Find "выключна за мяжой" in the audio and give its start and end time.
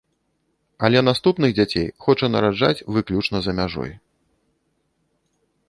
2.97-3.97